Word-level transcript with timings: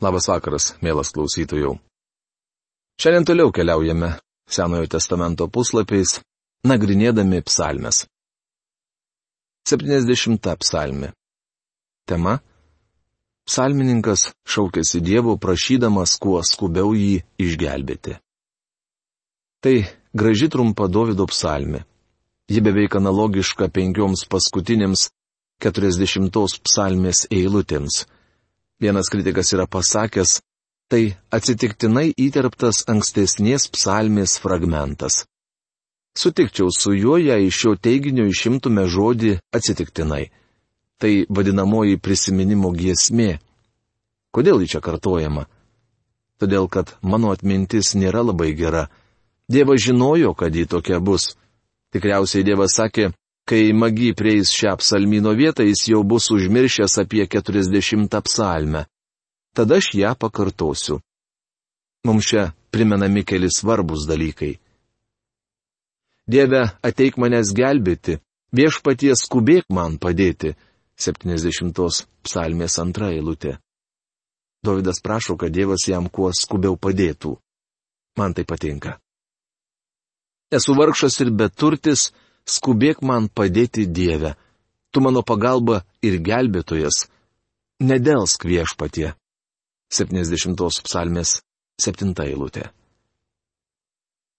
Labas 0.00 0.30
vakaras, 0.32 0.72
mielas 0.80 1.10
klausytojų. 1.12 1.74
Šiandien 3.00 3.26
toliau 3.28 3.50
keliaujame 3.52 4.14
Senojo 4.48 4.88
testamento 4.88 5.44
puslapiais, 5.52 6.14
nagrinėdami 6.64 7.42
psalmes. 7.44 8.06
70 9.68 10.48
psalmė. 10.64 11.10
Tema. 12.08 12.38
Psalmininkas 13.44 14.30
šaukėsi 14.48 15.02
Dievo 15.04 15.34
prašydamas 15.36 16.16
kuo 16.22 16.40
skubiau 16.48 16.94
jį 16.96 17.20
išgelbėti. 17.44 18.16
Tai 19.60 19.74
graži 20.16 20.48
trumpa 20.48 20.88
Davido 20.88 21.26
psalmė. 21.28 21.82
Ji 22.48 22.64
beveik 22.64 22.96
analogiška 22.96 23.68
penkioms 23.68 24.24
paskutinėms 24.32 25.10
40 25.60 26.32
psalmės 26.64 27.26
eilutėms 27.28 28.06
Vienas 28.80 29.10
kritikas 29.12 29.52
yra 29.52 29.66
pasakęs, 29.68 30.38
tai 30.88 31.02
atsitiktinai 31.36 32.14
įterptas 32.16 32.86
ankstesnės 32.88 33.68
psalmės 33.74 34.38
fragmentas. 34.40 35.24
Sutikčiau 36.16 36.72
su 36.74 36.94
juo, 36.96 37.18
jei 37.20 37.46
iš 37.46 37.58
šio 37.60 37.74
teiginio 37.76 38.24
išimtume 38.26 38.86
žodį 38.88 39.36
atsitiktinai. 39.54 40.30
Tai 41.00 41.12
vadinamoji 41.28 42.00
prisiminimo 42.00 42.72
giesmė. 42.76 43.38
Kodėl 44.34 44.64
ji 44.64 44.72
čia 44.74 44.80
kartojama? 44.84 45.46
Todėl, 46.40 46.66
kad 46.72 46.96
mano 47.02 47.30
atmintis 47.36 47.94
nėra 47.94 48.24
labai 48.24 48.50
gera. 48.56 48.88
Dievas 49.50 49.84
žinojo, 49.84 50.32
kad 50.34 50.56
ji 50.56 50.66
tokia 50.66 51.00
bus. 51.00 51.34
Tikriausiai 51.92 52.46
Dievas 52.46 52.76
sakė, 52.78 53.10
Kai 53.50 53.72
magi 53.74 54.12
prieis 54.14 54.52
šią 54.54 54.76
psalmino 54.78 55.32
vietą, 55.34 55.64
jis 55.66 55.88
jau 55.90 56.04
bus 56.06 56.28
užmiršęs 56.30 57.00
apie 57.02 57.24
40 57.26 58.20
psalmę. 58.22 58.84
Tada 59.56 59.80
aš 59.82 59.88
ją 59.98 60.12
pakartosiu. 60.14 61.00
Mums 62.06 62.28
čia 62.30 62.52
primenami 62.70 63.24
keli 63.26 63.50
svarbus 63.50 64.06
dalykai. 64.06 64.54
Dieve, 66.30 66.62
ateik 66.86 67.18
manęs 67.18 67.50
gelbėti, 67.50 68.20
viešpaties 68.54 69.26
skubėk 69.26 69.66
man 69.74 69.98
padėti. 69.98 70.54
70 71.00 72.06
psalmės 72.22 72.78
antra 72.78 73.10
eilutė. 73.10 73.56
Davidas 74.62 75.00
prašo, 75.00 75.34
kad 75.40 75.50
Dievas 75.50 75.88
jam 75.88 76.06
kuo 76.12 76.30
skubiau 76.36 76.76
padėtų. 76.76 77.34
Man 78.20 78.34
tai 78.36 78.44
patinka. 78.44 78.98
Esu 80.52 80.74
vargšas 80.76 81.16
ir 81.24 81.30
beturtis, 81.32 82.10
skubėk 82.50 83.02
man 83.06 83.28
padėti 83.28 83.86
Dievę. 83.86 84.34
Tu 84.90 85.00
mano 85.00 85.22
pagalba 85.22 85.84
ir 86.02 86.18
gelbėtojas. 86.18 87.06
Nedelsk 87.80 88.44
viešpatie. 88.44 89.14
70 89.90 90.82
psalmės 90.86 91.40
7 91.80 92.12
eilutė. 92.26 92.68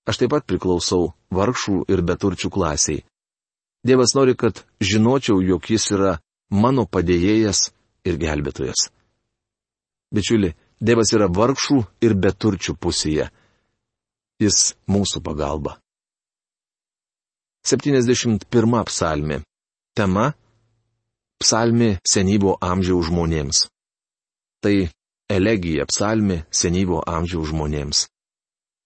Aš 0.08 0.22
taip 0.22 0.32
pat 0.34 0.46
priklausau 0.50 1.12
vargšų 1.34 1.86
ir 1.92 2.02
beturčių 2.06 2.50
klasiai. 2.54 3.04
Dievas 3.86 4.14
nori, 4.16 4.36
kad 4.38 4.64
žinočiau, 4.82 5.42
jog 5.42 5.66
jis 5.70 5.88
yra 5.96 6.18
mano 6.50 6.86
padėjėjas 6.86 7.72
ir 8.06 8.18
gelbėtojas. 8.22 8.90
Bičiuli, 10.14 10.54
Dievas 10.82 11.14
yra 11.14 11.28
vargšų 11.30 11.78
ir 12.02 12.16
beturčių 12.18 12.74
pusėje. 12.82 13.30
Jis 14.42 14.74
mūsų 14.90 15.22
pagalba. 15.22 15.78
71 17.64 18.84
psalmi. 18.86 19.38
Tema- 19.96 20.34
psalmi 21.42 21.98
senyvo 22.04 22.58
amžiaus 22.62 23.06
žmonėms. 23.10 23.68
Tai 24.62 24.90
elegija 25.30 25.86
psalmi 25.86 26.42
senyvo 26.50 27.02
amžiaus 27.06 27.50
žmonėms. 27.52 28.08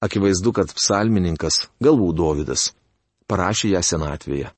Akivaizdu, 0.03 0.51
kad 0.51 0.73
psalmininkas, 0.75 1.69
galbūt 1.83 2.15
Dovydas, 2.19 2.73
parašė 3.27 3.71
ją 3.75 3.81
senatvėje. 3.81 4.51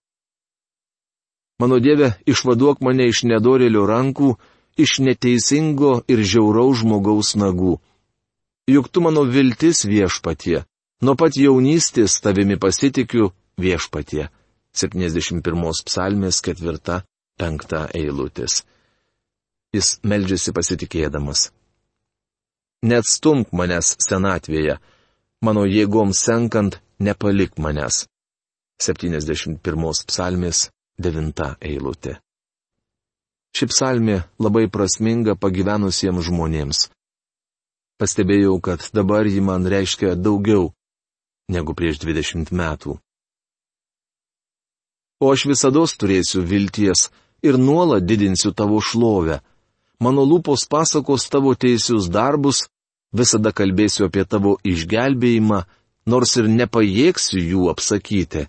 Mano 1.60 1.80
Dieve, 1.80 2.18
išvaduok 2.26 2.82
mane 2.82 3.08
iš 3.10 3.24
nedorėlio 3.24 3.86
rankų, 3.86 4.36
iš 4.78 5.00
neteisingo 5.00 6.04
ir 6.08 6.22
žiauraus 6.22 6.82
žmogaus 6.82 7.36
nagų. 7.38 7.78
Juk 8.68 8.90
tu 8.90 9.02
mano 9.02 9.24
viltis 9.26 9.86
viešpatie, 9.86 10.66
nuo 11.02 11.16
pat 11.16 11.38
jaunystės 11.38 12.20
tavimi 12.22 12.58
pasitikiu 12.60 13.32
viešpatie. 13.58 14.30
71 14.78 15.42
psalmės 15.90 16.42
4-5 16.46 17.78
eilutės. 17.98 18.62
Jis 19.74 19.98
meldžiasi 20.06 20.54
pasitikėdamas. 20.54 21.50
Neatstumk 22.86 23.50
manęs 23.58 23.96
senatvėje, 24.06 24.78
mano 25.42 25.66
jėgoms 25.66 26.22
senkant, 26.22 26.78
nepalik 27.02 27.58
manęs. 27.58 28.06
71 28.78 29.58
psalmės 30.06 30.68
9 31.02 31.58
eilutė. 31.66 32.20
Ši 33.58 33.66
psalmė 33.72 34.20
labai 34.38 34.68
prasminga 34.70 35.34
pagyvenusiems 35.34 36.30
žmonėms. 36.30 36.84
Pastebėjau, 37.98 38.60
kad 38.62 38.86
dabar 38.94 39.26
ji 39.26 39.42
man 39.42 39.66
reiškia 39.66 40.14
daugiau 40.14 40.70
negu 41.50 41.74
prieš 41.74 41.98
20 42.06 42.54
metų 42.54 43.00
o 45.20 45.32
aš 45.34 45.46
visada 45.52 45.84
turėsiu 46.02 46.44
vilties 46.46 47.10
ir 47.44 47.58
nuolat 47.58 48.06
didinsiu 48.06 48.52
tavo 48.54 48.82
šlovę. 48.82 49.40
Mano 50.00 50.24
lūpos 50.26 50.68
pasakos 50.70 51.30
tavo 51.30 51.56
teisius 51.56 52.10
darbus, 52.10 52.68
visada 53.14 53.52
kalbėsiu 53.52 54.08
apie 54.08 54.26
tavo 54.26 54.58
išgelbėjimą, 54.64 55.64
nors 56.06 56.38
ir 56.38 56.48
nepajėgsiu 56.48 57.42
jų 57.42 57.70
apsakyti. 57.74 58.46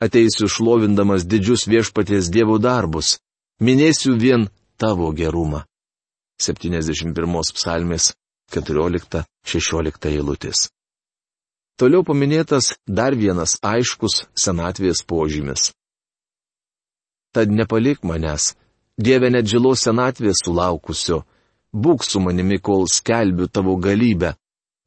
Ateisiu 0.00 0.48
šlovindamas 0.52 1.24
didžius 1.24 1.64
viešpaties 1.64 2.28
dievų 2.28 2.58
darbus, 2.60 3.16
minėsiu 3.60 4.16
vien 4.20 4.50
tavo 4.76 5.08
gerumą. 5.16 5.64
71 6.36 7.56
psalmės 7.56 8.12
14-16 8.52 10.10
eilutės. 10.12 10.68
Toliau 11.80 12.04
paminėtas 12.04 12.74
dar 12.86 13.16
vienas 13.16 13.56
aiškus 13.64 14.26
senatvės 14.36 15.02
požymis. 15.08 15.72
Tad 17.36 17.52
nepalik 17.52 18.00
manęs, 18.08 18.54
Dieve 18.96 19.28
net 19.28 19.44
žilos 19.44 19.82
senatvės 19.84 20.40
sulaukusio, 20.40 21.18
būk 21.84 22.04
su 22.04 22.20
manimi, 22.24 22.56
kol 22.56 22.86
skelbiu 22.88 23.44
tavo 23.52 23.74
galybę 23.76 24.32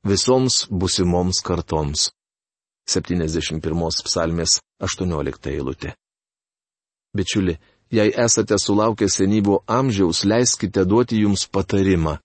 visoms 0.03 0.65
busimoms 0.71 1.43
kartoms. 1.45 2.09
71 2.89 4.01
psalmės 4.07 4.57
18 4.81 5.51
eilutė. 5.53 5.93
Bičiuli, 7.13 7.59
jei 7.93 8.09
esate 8.25 8.57
sulaukę 8.57 9.05
senyvo 9.09 9.61
amžiaus, 9.67 10.23
leiskite 10.25 10.87
duoti 10.89 11.21
jums 11.21 11.45
patarimą. 11.45 12.17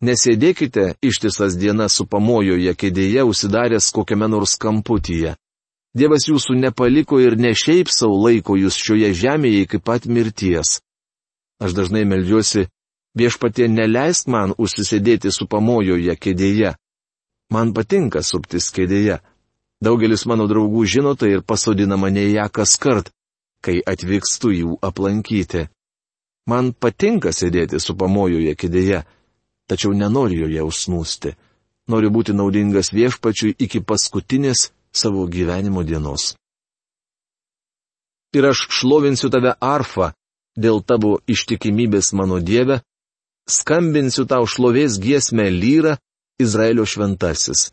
Nesėdėkite 0.00 0.94
ištisas 1.04 1.58
dienas 1.60 1.92
su 1.98 2.06
pamojoje 2.06 2.72
kėdėje 2.72 3.26
užsidaręs 3.28 3.90
kokiame 3.92 4.30
nors 4.32 4.56
kamputyje. 4.56 5.36
Dievas 5.96 6.28
jūsų 6.28 6.58
nepaliko 6.58 7.18
ir 7.20 7.36
ne 7.40 7.54
šiaip 7.56 7.88
savo 7.88 8.18
laiko 8.26 8.58
jūs 8.60 8.76
šioje 8.76 9.12
žemėje 9.16 9.64
iki 9.64 9.78
pat 9.80 10.04
mirties. 10.06 10.80
Aš 11.58 11.74
dažnai 11.74 12.04
melžiuosi, 12.04 12.68
viešpatie 13.18 13.68
neleisk 13.72 14.28
man 14.28 14.52
užsisėdėti 14.58 15.32
su 15.32 15.48
pamojoje 15.48 16.14
kėdėje. 16.14 16.74
Man 17.50 17.72
patinka 17.72 18.22
suptis 18.22 18.68
kėdėje. 18.70 19.18
Daugelis 19.80 20.26
mano 20.26 20.46
draugų 20.50 20.84
žino 20.84 21.14
tai 21.16 21.32
ir 21.36 21.42
pasodina 21.42 21.96
mane 21.96 22.26
ją 22.28 22.48
kas 22.52 22.76
kart, 22.76 23.10
kai 23.64 23.80
atvykstu 23.80 24.52
jų 24.52 24.78
aplankyti. 24.84 25.68
Man 26.48 26.72
patinka 26.72 27.32
sėdėti 27.32 27.80
su 27.80 27.96
pamojoje 27.96 28.54
kėdėje, 28.58 29.04
tačiau 29.68 29.94
nenoriu 29.96 30.44
joje 30.44 30.64
užsnūsti. 30.68 31.34
Noriu 31.88 32.10
būti 32.12 32.34
naudingas 32.36 32.92
viešpačiui 32.92 33.54
iki 33.56 33.80
paskutinės 33.80 34.68
savo 34.92 35.26
gyvenimo 35.26 35.84
dienos. 35.84 36.34
Ir 38.36 38.44
aš 38.50 38.66
šlovinsiu 38.80 39.30
tave 39.32 39.54
arfa 39.60 40.12
dėl 40.58 40.82
tavo 40.84 41.18
ištikimybės 41.30 42.12
mano 42.18 42.40
Dieve, 42.44 42.82
skambinsiu 43.48 44.26
tau 44.28 44.44
šlovės 44.46 44.98
giesmę 45.00 45.48
lyra, 45.50 45.96
Izraelio 46.38 46.84
šventasis. 46.86 47.70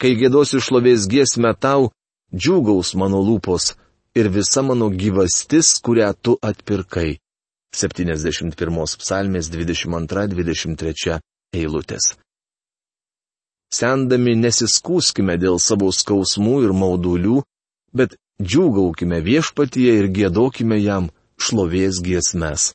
Kai 0.00 0.16
gėdosiu 0.18 0.58
šlovės 0.58 1.06
giesmę 1.06 1.52
tau, 1.54 1.92
džiūgaus 2.34 2.94
mano 2.98 3.20
lūpos 3.22 3.74
ir 4.18 4.30
visa 4.32 4.62
mano 4.62 4.88
gyvastis, 4.90 5.76
kurią 5.84 6.10
tu 6.22 6.38
atpirkai. 6.42 7.18
71 7.72 8.98
psalmės 9.00 9.48
22-23 9.52 11.20
eilutės. 11.56 12.16
Sendami 13.72 14.34
nesiskūskime 14.36 15.38
dėl 15.40 15.56
savo 15.62 15.88
skausmų 15.96 16.58
ir 16.66 16.74
maudulių, 16.76 17.40
bet 17.96 18.18
džiūgaukime 18.42 19.22
viešpatyje 19.24 19.94
ir 20.00 20.10
gėdokime 20.12 20.76
jam 20.82 21.08
šlovės 21.40 22.02
giesmes. 22.04 22.72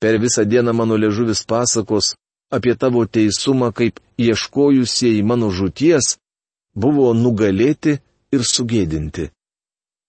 Per 0.00 0.18
visą 0.20 0.44
dieną 0.48 0.72
mano 0.76 0.96
ležuvis 0.96 1.44
pasakos, 1.44 2.14
apie 2.52 2.74
tavo 2.76 3.04
teisumą, 3.06 3.72
kaip 3.72 4.00
ieškojusieji 4.20 5.22
mano 5.22 5.50
žuties, 5.50 6.16
buvo 6.74 7.12
nugalėti 7.16 7.98
ir 8.32 8.44
sugėdinti. 8.44 9.30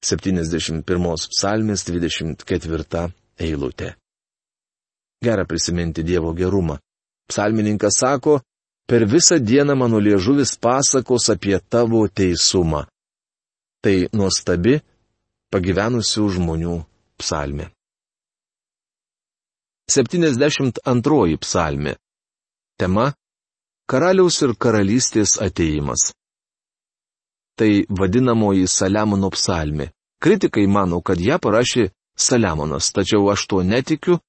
71 0.03 0.83
psalmės 1.33 1.83
24 1.87 3.07
eilutė. 3.39 3.95
Gera 5.23 5.47
prisiminti 5.49 6.03
Dievo 6.05 6.33
gerumą. 6.37 6.77
Psalmininkas 7.27 7.97
sako, 8.03 8.37
per 8.87 9.03
visą 9.05 9.37
dieną 9.39 9.75
mano 9.75 9.99
liežuvis 9.99 10.55
pasakos 10.63 11.29
apie 11.29 11.59
tavo 11.71 12.07
teisumą. 12.07 12.85
Tai 13.83 14.07
nuostabi 14.15 14.79
pagyvenusių 15.51 16.23
žmonių 16.35 16.75
psalmė. 17.19 17.67
72 19.91 21.37
psalmė. 21.43 21.95
Tema- 22.79 23.13
Karaliaus 23.91 24.41
ir 24.41 24.55
karalystės 24.63 25.37
ateimas. 25.39 26.11
Tai 27.57 27.85
vadinamoji 27.89 28.67
Saliamono 28.67 29.29
psalmė. 29.29 29.91
Kritikai 30.19 30.67
mano, 30.67 31.01
kad 31.01 31.19
ją 31.19 31.39
parašė 31.39 31.91
Saliamonas, 32.17 32.91
tačiau 32.91 33.29
aš 33.31 33.47
tuo 33.47 33.61
netikiu, 33.63 34.19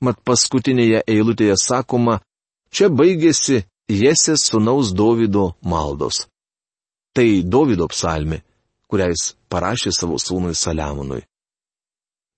mat 0.00 0.16
paskutinėje 0.24 1.02
eilutėje 1.06 1.56
sakoma, 1.58 2.20
čia 2.70 2.88
baigėsi 2.88 3.64
Jesės 3.92 4.46
sunaus 4.48 4.92
Dovido 4.96 5.52
maldos. 5.60 6.26
Tai 7.12 7.28
Dovido 7.44 7.88
psalmė, 7.92 8.40
kurią 8.88 9.10
jis 9.12 9.24
parašė 9.52 9.92
savo 9.92 10.16
sūnui 10.16 10.54
Saliamonui. 10.56 11.20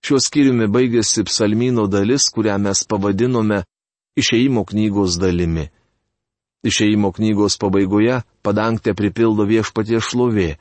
Šiuo 0.05 0.19
skyriumi 0.21 0.67
baigėsi 0.69 1.23
psalmino 1.25 1.87
dalis, 1.87 2.27
kurią 2.33 2.57
mes 2.61 2.83
pavadinome 2.83 3.63
išeimo 4.19 4.65
knygos 4.67 5.15
dalimi. 5.21 5.69
Išeimo 6.65 7.13
knygos 7.15 7.55
pabaigoje 7.61 8.19
padangtė 8.43 8.93
pripildo 8.97 9.45
viešpatie 9.47 10.01
šlovė. 10.01 10.55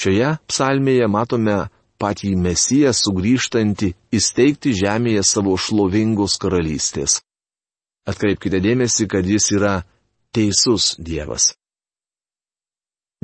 Šioje 0.00 0.32
psalmėje 0.48 1.08
matome 1.12 1.58
patį 2.00 2.32
mesiją 2.40 2.92
sugrįžtantį 2.96 3.92
įsteigti 4.16 4.72
žemėje 4.80 5.22
savo 5.26 5.56
šlovingos 5.60 6.38
karalystės. 6.40 7.20
Atkreipkite 8.06 8.60
dėmesį, 8.62 9.08
kad 9.10 9.26
jis 9.26 9.50
yra 9.56 9.74
teisus 10.36 10.94
Dievas. 11.00 11.54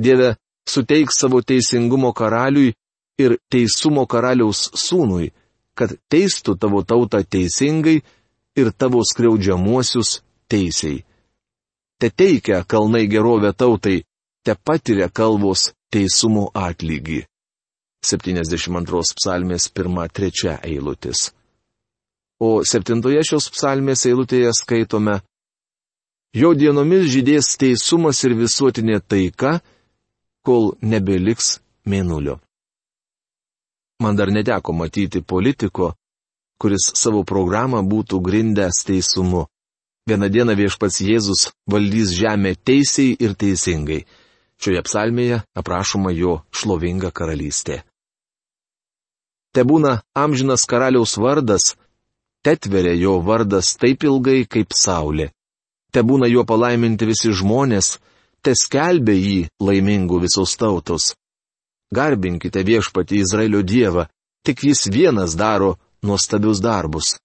Dieve, 0.03 0.35
suteik 0.65 1.11
savo 1.13 1.41
teisingumo 1.41 2.13
karaliui 2.13 2.73
ir 3.21 3.37
teisumo 3.51 4.05
karaliaus 4.09 4.69
sūnui, 4.85 5.29
kad 5.77 5.93
teistų 6.09 6.57
tavo 6.61 6.81
tautą 6.81 7.21
teisingai 7.23 7.99
ir 8.57 8.71
tavo 8.77 9.03
skriaudžiamuosius 9.05 10.21
teisiai. 10.49 11.03
Te 11.99 12.09
teikia 12.09 12.63
kalnai 12.67 13.05
gerovę 13.07 13.53
tautai, 13.53 14.03
te 14.43 14.55
patiria 14.55 15.09
kalvos 15.09 15.71
teisumo 15.93 16.49
atlygį. 16.53 17.21
72 18.03 19.13
psalmės 19.19 19.69
1-3 19.71 20.57
eilutis. 20.67 21.29
O 22.43 22.65
septintoje 22.67 23.21
šios 23.23 23.47
psalmės 23.53 24.03
eilutėje 24.09 24.51
skaitome 24.57 25.21
Jo 26.33 26.55
dienomis 26.57 27.11
žydės 27.13 27.51
teisumas 27.61 28.23
ir 28.25 28.33
visuotinė 28.33 28.97
taika, 29.05 29.59
kol 30.41 30.73
nebeliks 30.81 31.59
mėnulio. 31.85 32.39
Man 34.01 34.17
dar 34.17 34.31
neteko 34.33 34.73
matyti 34.73 35.21
politiko, 35.21 35.93
kuris 36.57 36.89
savo 36.97 37.21
programą 37.23 37.83
būtų 37.85 38.19
grindęs 38.25 38.81
teisumu. 38.87 39.45
Vieną 40.09 40.27
dieną 40.33 40.55
viešpats 40.59 40.99
Jėzus 41.05 41.51
valdys 41.69 42.11
žemę 42.17 42.55
teisiai 42.55 43.13
ir 43.23 43.37
teisingai. 43.39 44.01
Šioje 44.59 44.81
psalmėje 44.87 45.37
aprašoma 45.59 46.11
jo 46.17 46.41
šlovinga 46.51 47.13
karalystė. 47.15 47.83
Te 49.53 49.61
būna 49.63 49.99
amžinas 50.17 50.65
karaliaus 50.65 51.13
vardas, 51.21 51.75
te 52.43 52.57
tveria 52.57 52.97
jo 52.97 53.19
vardas 53.21 53.75
taip 53.77 54.03
ilgai 54.09 54.43
kaip 54.49 54.73
saulė. 54.73 55.29
Te 55.93 56.01
būna 56.01 56.27
jo 56.31 56.41
palaiminti 56.49 57.05
visi 57.05 57.29
žmonės, 57.29 57.99
te 58.41 58.55
skelbia 58.57 59.13
jį 59.13 59.39
laimingų 59.61 60.23
visos 60.25 60.55
tautos. 60.57 61.13
Garbinkite 61.93 62.63
viešpati 62.65 63.21
Izraelio 63.21 63.61
Dievą, 63.61 64.07
tik 64.43 64.65
jis 64.65 64.87
vienas 64.89 65.37
daro 65.37 65.75
nuostabius 66.01 66.61
darbus. 66.63 67.17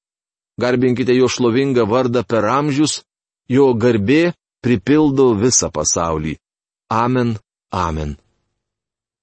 Garbinkite 0.60 1.16
jo 1.16 1.28
šlovingą 1.32 1.86
vardą 1.88 2.24
per 2.28 2.44
amžius, 2.44 3.00
jo 3.48 3.72
garbė 3.74 4.34
pripildo 4.60 5.32
visą 5.38 5.70
pasaulį. 5.72 6.36
Amen, 6.92 7.36
amen. 7.72 8.16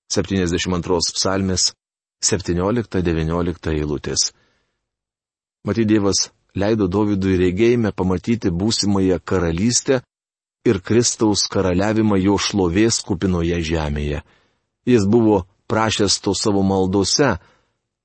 72 0.10 1.00
psalmės 1.18 1.74
17-19 2.24 3.74
eilutės. 3.74 4.32
Matyt, 5.66 5.90
Dievas 5.90 6.30
leido 6.56 6.88
Dovydui 6.88 7.38
regėjime 7.40 7.92
pamatyti 7.92 8.52
būsimąją 8.52 9.20
karalystę 9.24 10.02
ir 10.66 10.82
Kristaus 10.82 11.46
karaliavimą 11.52 12.18
jo 12.22 12.38
šlovės 12.42 13.02
kupinoje 13.06 13.60
žemėje. 13.62 14.24
Jis 14.86 15.06
buvo 15.06 15.44
prašęs 15.70 16.20
to 16.22 16.34
savo 16.38 16.64
maldose, 16.64 17.36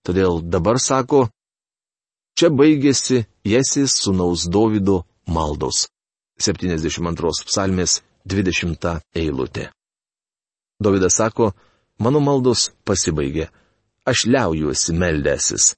todėl 0.04 0.40
dabar 0.42 0.80
sako, 0.80 1.28
čia 2.36 2.50
baigėsi 2.50 3.24
Jesis 3.44 3.96
sunaus 4.02 4.46
Davido 4.48 5.04
maldos. 5.26 5.88
72 6.40 7.44
psalmės 7.48 8.00
20 8.24 9.00
eilutė. 9.16 9.68
Davidas 10.80 11.18
sako, 11.20 11.52
mano 12.00 12.20
maldos 12.24 12.70
pasibaigė, 12.88 13.50
aš 14.08 14.24
liaujuosi 14.32 14.96
meldęsis. 14.96 15.74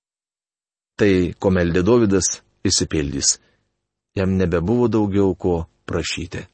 Tai, 0.98 1.34
ko 1.40 1.50
meldė 1.50 1.82
Davidas, 1.82 2.38
įsipildys. 2.66 3.38
Jam 4.16 4.36
nebebuvo 4.36 4.88
daugiau 4.92 5.34
ko 5.34 5.54
prašyti. 5.88 6.44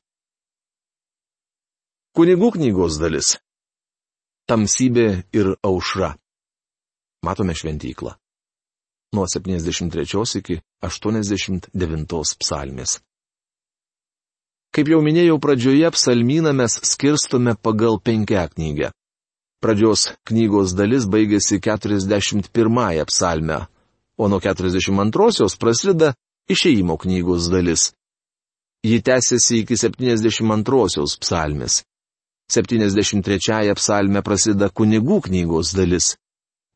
Kunigų 2.14 2.52
knygos 2.56 2.99
dalis 2.99 3.37
tamsybė 4.49 5.08
ir 5.37 5.52
aušra. 5.62 6.14
Matome 7.26 7.55
šventyklą. 7.55 8.14
Nuo 9.12 9.26
73 9.28 10.38
iki 10.40 10.58
89 10.84 12.34
psalmės. 12.40 12.99
Kaip 14.72 14.90
jau 14.93 15.00
minėjau 15.00 15.38
pradžioje, 15.40 15.88
psalmyną 15.96 16.53
mes 16.53 16.77
skirstome 16.84 17.56
pagal 17.56 17.96
penkia 18.05 18.44
knygą. 18.53 18.91
Pradžios 19.65 20.12
knygos 20.29 20.74
dalis 20.79 21.08
baigėsi 21.08 21.58
41 21.58 23.05
psalme, 23.08 23.58
o 24.19 24.29
nuo 24.29 24.41
42 24.41 25.58
prasideda 25.58 26.15
išeimo 26.48 26.96
knygos 26.96 27.51
dalis. 27.53 27.93
Ji 28.82 29.03
tęsiasi 29.03 29.63
iki 29.63 29.77
72 29.77 31.19
psalmės. 31.20 31.82
73 32.53 33.75
psalme 33.77 34.22
prasideda 34.22 34.70
kunigų 34.70 35.20
knygos 35.29 35.75
dalis. 35.77 36.17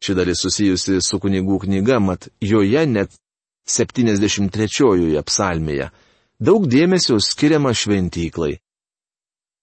Ši 0.02 0.14
dalis 0.18 0.42
susijusi 0.42 0.98
su 1.00 1.18
kunigų 1.22 1.60
knyga, 1.66 2.00
mat 2.00 2.28
joje 2.42 2.86
net 2.86 3.14
73 3.70 5.22
psalmėje 5.22 5.92
daug 6.42 6.66
dėmesio 6.66 7.20
skiriama 7.22 7.70
šventyklai. 7.76 8.56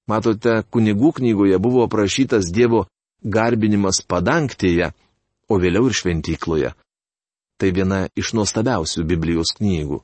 Matote, 0.09 0.61
kunigų 0.73 1.11
knygoje 1.19 1.59
buvo 1.61 1.83
aprašytas 1.85 2.49
Dievo 2.55 2.85
garbinimas 3.21 3.99
padangtėje, 4.07 4.93
o 5.51 5.59
vėliau 5.59 5.89
ir 5.89 5.97
šventykloje. 5.99 6.71
Tai 7.59 7.71
viena 7.75 8.05
iš 8.15 8.31
nuostabiausių 8.37 9.03
Biblijos 9.03 9.51
knygų. 9.57 9.99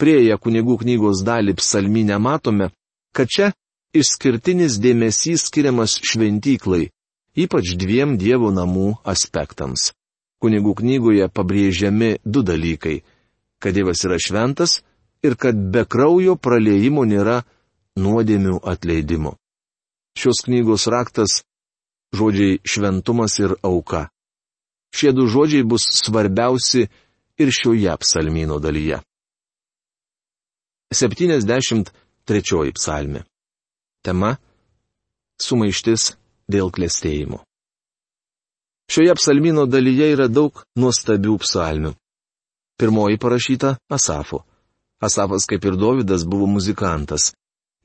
Prieėję 0.00 0.36
kunigų 0.40 0.78
knygos 0.80 1.20
dalį 1.26 1.58
psalminę 1.60 2.16
matome, 2.16 2.70
kad 3.12 3.28
čia 3.28 3.50
išskirtinis 3.92 4.78
dėmesys 4.80 5.44
skiriamas 5.50 5.98
šventyklai, 6.00 6.88
ypač 7.36 7.74
dviem 7.76 8.16
Dievo 8.16 8.48
namų 8.54 8.94
aspektams. 9.04 9.90
Kunigų 10.40 10.72
knygoje 10.80 11.28
pabrėžiami 11.28 12.14
du 12.24 12.42
dalykai- 12.42 13.02
kad 13.60 13.76
Dievas 13.76 14.00
yra 14.08 14.16
šventas 14.16 14.80
ir 15.22 15.36
kad 15.36 15.56
be 15.72 15.84
kraujo 15.84 16.36
praleimo 16.36 17.04
nėra 17.04 17.42
nuodėmių 17.96 18.60
atleidimo. 18.64 19.36
Šios 20.16 20.40
knygos 20.46 20.86
raktas- 20.88 21.42
žodžiai 22.16 22.60
šventumas 22.64 23.38
ir 23.38 23.52
auka. 23.62 24.08
Šie 24.94 25.12
du 25.12 25.26
žodžiai 25.30 25.64
bus 25.66 25.86
svarbiausi 26.04 26.88
ir 27.40 27.52
šioje 27.54 27.96
psalmino 28.02 28.58
dalyje. 28.58 29.00
73 30.94 32.72
psalmi. 32.74 33.22
Tema- 34.02 34.36
sumaištis 35.46 36.16
dėl 36.50 36.70
klėstėjimo. 36.74 37.44
Šioje 38.90 39.14
psalmino 39.14 39.66
dalyje 39.70 40.12
yra 40.16 40.26
daug 40.28 40.64
nuostabių 40.74 41.38
psalmių. 41.44 41.94
Pirmoji 42.80 43.18
parašyta 43.22 43.76
Asafo, 43.92 44.42
Asafas 45.00 45.46
kaip 45.46 45.64
ir 45.64 45.76
Dovydas 45.76 46.24
buvo 46.26 46.46
muzikantas. 46.50 47.30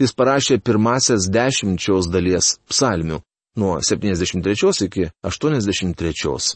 Jis 0.02 0.12
parašė 0.12 0.58
pirmasias 0.60 1.30
dešimčios 1.32 2.10
dalies 2.12 2.58
psalmių 2.68 3.22
nuo 3.56 3.78
73 3.80 4.86
iki 4.88 5.10
83. 5.24 6.56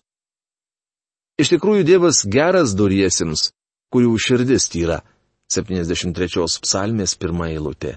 Iš 1.39 1.53
tikrųjų 1.53 1.85
Dievas 1.87 2.25
geras 2.27 2.73
doriesiems, 2.75 3.53
kurių 3.93 4.17
širdis 4.19 4.67
tyra. 4.73 4.99
73 5.49 6.59
psalmės 6.61 7.15
pirmą 7.17 7.47
eilutė. 7.55 7.95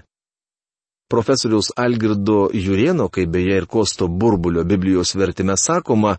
Profesoriaus 1.11 1.69
Algirdo 1.77 2.47
Jurieno, 2.55 3.09
kaip 3.11 3.29
beje 3.35 3.59
ir 3.59 3.67
Kosto 3.69 4.07
burbulio 4.07 4.63
Biblijos 4.63 5.13
vertime 5.19 5.53
sakoma, 5.59 6.15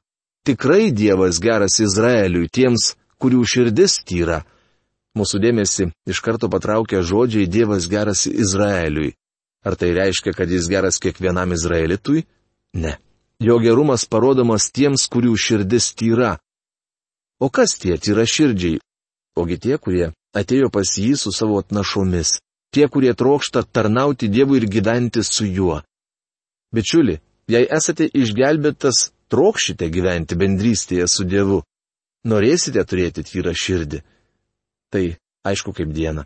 tikrai 0.47 0.93
Dievas 0.93 1.41
geras 1.43 1.81
Izraeliui 1.81 2.53
tiems, 2.53 2.93
kurių 3.19 3.41
širdis 3.49 3.97
tyra. 4.07 4.45
Mūsų 5.19 5.41
dėmesį 5.43 5.89
iš 6.11 6.21
karto 6.21 6.53
patraukia 6.53 7.03
žodžiai 7.03 7.49
Dievas 7.49 7.89
geras 7.91 8.29
Izraeliui. 8.29 9.15
Ar 9.65 9.75
tai 9.81 9.95
reiškia, 9.97 10.37
kad 10.37 10.51
jis 10.51 10.69
geras 10.69 11.01
kiekvienam 11.01 11.57
Izraelitui? 11.57 12.27
Ne. 12.77 12.99
Jo 13.41 13.57
gerumas 13.65 14.05
parodomas 14.05 14.69
tiems, 14.71 15.09
kurių 15.09 15.33
širdis 15.41 15.95
tyra. 15.97 16.37
O 17.41 17.51
kas 17.51 17.79
tie 17.81 17.97
tyra 17.99 18.27
širdžiai? 18.27 18.81
Ogi 19.35 19.59
tie, 19.59 19.79
kurie 19.79 20.13
atėjo 20.35 20.71
pas 20.71 20.89
jį 20.99 21.15
su 21.19 21.33
savo 21.35 21.59
atnašomis. 21.63 22.39
Tie, 22.75 22.87
kurie 22.91 23.15
trokšta 23.15 23.63
tarnauti 23.63 24.29
Dievui 24.29 24.59
ir 24.59 24.67
gyventi 24.71 25.23
su 25.23 25.47
juo. 25.47 25.81
Bičiuli, 26.75 27.21
jei 27.47 27.69
esate 27.71 28.09
išgelbėtas, 28.11 29.11
trokšite 29.31 29.91
gyventi 29.95 30.39
bendrystėje 30.39 31.07
su 31.11 31.27
Dievu. 31.27 31.63
Norėsite 32.27 32.83
turėti 32.89 33.23
tyrą 33.27 33.53
širdį. 33.55 34.01
Tai 34.91 35.05
aišku 35.47 35.75
kaip 35.77 35.93
diena. 35.95 36.25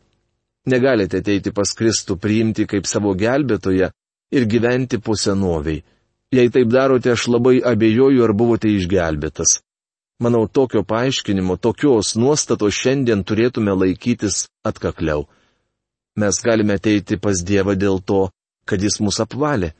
Negalite 0.69 1.21
ateiti 1.21 1.53
pas 1.53 1.73
Kristų 1.75 2.17
priimti 2.21 2.67
kaip 2.69 2.87
savo 2.87 3.15
gelbėtoje 3.19 3.91
ir 4.33 4.47
gyventi 4.47 5.00
po 5.00 5.17
senoviai. 5.17 5.83
Jei 6.33 6.50
taip 6.53 6.69
darote, 6.69 7.12
aš 7.12 7.29
labai 7.33 7.57
abejoju, 7.65 8.25
ar 8.25 8.35
buvote 8.37 8.69
išgelbėtas. 8.69 9.62
Manau, 10.19 10.49
tokio 10.49 10.83
paaiškinimo, 10.83 11.57
tokios 11.57 12.17
nuostatos 12.19 12.75
šiandien 12.75 13.23
turėtume 13.23 13.75
laikytis 13.75 14.49
atkakliau. 14.67 15.29
Mes 16.19 16.41
galime 16.43 16.75
ateiti 16.81 17.21
pas 17.23 17.39
Dievą 17.39 17.77
dėl 17.79 18.03
to, 18.03 18.25
kad 18.67 18.83
Jis 18.83 18.99
mus 19.01 19.21
apvalė. 19.23 19.75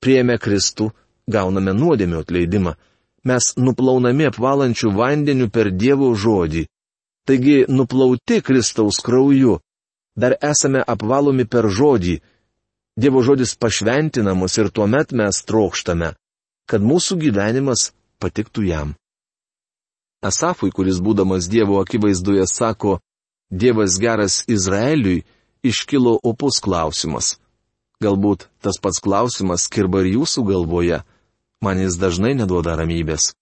Priėmė 0.00 0.38
Kristų, 0.38 0.92
gauname 1.26 1.74
nuodėmio 1.74 2.22
atleidimą 2.22 2.76
mes 3.24 3.52
nuplaunami 3.56 4.28
apvalančių 4.30 4.92
vandeniu 4.96 5.48
per 5.52 5.70
Dievo 5.70 6.12
žodį. 6.14 6.66
Taigi 7.28 7.64
nuplauti 7.68 8.40
Kristaus 8.42 9.00
krauju, 9.04 9.58
dar 10.16 10.36
esame 10.40 10.82
apvalomi 10.86 11.44
per 11.44 11.68
žodį. 11.68 12.20
Dievo 13.00 13.22
žodis 13.22 13.54
pašventina 13.56 14.34
mus 14.34 14.56
ir 14.58 14.70
tuomet 14.70 15.12
mes 15.12 15.44
trokštame, 15.46 16.14
kad 16.66 16.80
mūsų 16.82 17.20
gyvenimas 17.20 17.90
patiktų 18.20 18.66
jam. 18.68 18.96
Asafui, 20.20 20.70
kuris 20.70 21.00
būdamas 21.00 21.48
Dievo 21.48 21.80
akivaizdoje 21.80 22.46
sako, 22.46 22.98
Dievas 23.50 23.96
geras 23.98 24.44
Izraeliui, 24.48 25.24
iškilo 25.62 26.18
opus 26.22 26.60
klausimas. 26.60 27.38
Galbūt 28.00 28.46
tas 28.62 28.78
pats 28.80 29.00
klausimas 29.04 29.66
kirba 29.68 30.04
ir 30.04 30.14
jūsų 30.16 30.44
galvoje 30.52 31.00
man 31.60 31.80
jis 31.80 31.98
dažnai 32.00 32.34
neduoda 32.34 32.76
ramybės. 32.76 33.32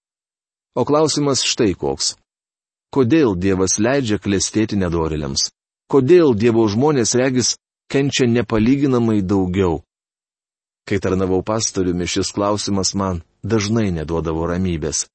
O 0.75 0.85
klausimas 0.85 1.45
štai 1.47 1.75
koks. 1.79 2.17
Kodėl 2.95 3.37
Dievas 3.37 3.79
leidžia 3.79 4.19
klestėti 4.19 4.79
nedoriliams? 4.79 5.51
Kodėl 5.93 6.35
Dievo 6.35 6.65
žmonės 6.69 7.15
regis 7.19 7.57
kenčia 7.93 8.27
nepalyginamai 8.27 9.21
daugiau? 9.23 9.83
Kai 10.89 10.99
tarnavau 11.05 11.43
pastoriumi, 11.45 12.09
šis 12.09 12.33
klausimas 12.33 12.95
man 12.97 13.23
dažnai 13.45 13.91
neduodavo 13.93 14.47
ramybės. 14.49 15.07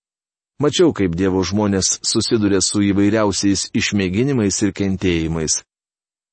Mačiau, 0.61 0.93
kaip 0.93 1.15
Dievo 1.17 1.41
žmonės 1.43 1.99
susiduria 2.05 2.61
su 2.61 2.83
įvairiausiais 2.85 3.69
išmėginimais 3.73 4.61
ir 4.63 4.73
kentėjimais. 4.75 5.61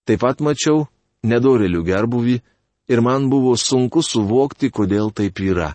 Taip 0.07 0.21
pat 0.21 0.43
mačiau 0.45 0.89
nedorelių 1.25 1.85
gerbuvį 1.87 2.41
ir 2.91 3.01
man 3.01 3.31
buvo 3.33 3.57
sunku 3.57 4.03
suvokti, 4.05 4.71
kodėl 4.71 5.15
taip 5.15 5.41
yra 5.41 5.73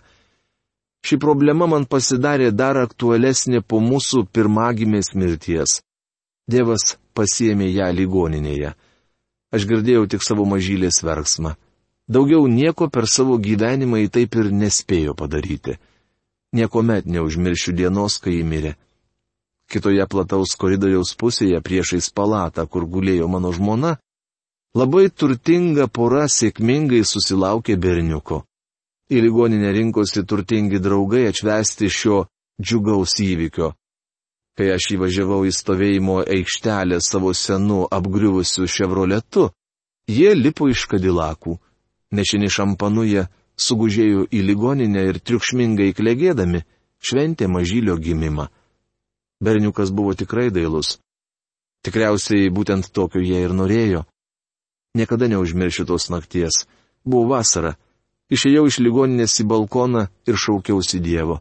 ši 1.06 1.18
problema 1.22 1.68
man 1.70 1.84
pasidarė 1.86 2.50
dar 2.50 2.78
aktualesnė 2.80 3.62
po 3.62 3.78
mūsų 3.82 4.24
pirmagimės 4.34 5.12
mirties. 5.14 5.80
Dievas 6.50 6.96
pasiemė 7.14 7.68
ją 7.70 7.90
ligoninėje. 7.94 8.72
Aš 9.54 9.66
girdėjau 9.70 10.06
tik 10.10 10.26
savo 10.26 10.46
mažylės 10.50 11.02
verksmą. 11.06 11.54
Daugiau 12.10 12.46
nieko 12.50 12.88
per 12.90 13.06
savo 13.10 13.38
gyvenimą 13.42 14.02
į 14.06 14.10
taip 14.18 14.38
ir 14.38 14.50
nespėjo 14.54 15.14
padaryti. 15.18 15.76
Niekuomet 16.56 17.04
neužmiršiu 17.04 17.74
dienos, 17.76 18.16
kai 18.22 18.38
ji 18.38 18.44
mirė. 18.48 18.72
Kitoje 19.68 20.04
plataus 20.08 20.54
koridoriaus 20.56 21.12
pusėje 21.20 21.58
priešais 21.60 22.08
palatą, 22.16 22.64
kur 22.70 22.86
gulėjo 22.88 23.26
mano 23.28 23.50
žmona, 23.52 23.96
labai 24.80 25.08
turtinga 25.10 25.88
pora 25.88 26.24
sėkmingai 26.30 27.02
susilaukė 27.04 27.76
berniuko. 27.76 28.44
Į 29.12 29.20
ligoninę 29.26 29.72
rinkosi 29.74 30.24
turtingi 30.26 30.80
draugai 30.82 31.26
atšvesti 31.30 31.90
šio 31.98 32.24
džiugaus 32.62 33.18
įvykio. 33.22 33.74
Kai 34.56 34.72
aš 34.72 34.88
įvažiavau 34.96 35.42
į 35.44 35.52
stovėjimo 35.52 36.22
aikštelę 36.24 37.02
savo 37.04 37.34
senu 37.36 37.84
apgriuvusiu 37.92 38.64
ševroletu, 38.64 39.50
jie 40.08 40.32
lipo 40.34 40.70
iš 40.72 40.86
kadilakų. 40.88 41.58
Nešini 42.16 42.48
šampanu 42.48 43.04
jie 43.04 43.26
sugužėjo 43.60 44.26
į 44.32 44.42
ligoninę 44.50 45.06
ir 45.10 45.20
triukšmingai 45.20 45.92
klegėdami 45.96 46.62
šventė 47.00 47.48
mažylio 47.48 47.96
gimimą. 47.96 48.48
Berniukas 49.40 49.92
buvo 49.92 50.14
tikrai 50.16 50.50
dailus. 50.50 50.98
Tikriausiai 51.84 52.50
būtent 52.50 52.92
tokio 52.92 53.20
jie 53.20 53.42
ir 53.44 53.52
norėjo. 53.54 54.06
Niekada 54.96 55.28
neužmiršiu 55.28 55.84
tos 55.86 56.08
nakties. 56.10 56.64
Buvo 57.04 57.36
vasara 57.36 57.76
Išėjau 58.26 58.64
iš 58.66 58.80
ligoninės 58.82 59.38
į 59.42 59.44
balkoną 59.46 60.08
ir 60.26 60.38
šaukiausi 60.42 60.98
Dievo. 60.98 61.38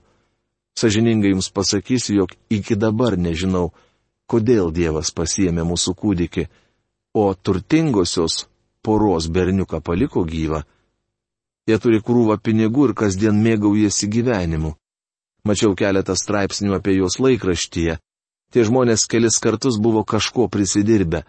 Sažiningai 0.78 1.32
jums 1.32 1.50
pasakysiu, 1.50 2.14
jog 2.20 2.36
iki 2.54 2.78
dabar 2.78 3.18
nežinau, 3.18 3.72
kodėl 4.30 4.70
Dievas 4.76 5.10
pasiemė 5.16 5.66
mūsų 5.66 5.96
kūdikį, 5.98 6.46
o 7.18 7.34
turtingosios 7.34 8.46
poros 8.86 9.30
berniuką 9.34 9.82
paliko 9.82 10.22
gyvą. 10.28 10.62
Jie 11.66 11.78
turi 11.82 12.02
krūvą 12.06 12.38
pinigų 12.42 12.90
ir 12.90 12.96
kasdien 12.98 13.40
mėgaujasi 13.42 14.10
gyvenimu. 14.12 14.76
Mačiau 15.46 15.78
keletą 15.78 16.16
straipsnių 16.18 16.76
apie 16.78 16.98
juos 16.98 17.18
laikraštyje. 17.22 17.98
Tie 18.54 18.66
žmonės 18.66 19.08
kelis 19.10 19.40
kartus 19.42 19.80
buvo 19.82 20.04
kažko 20.06 20.50
prisidirbę. 20.50 21.24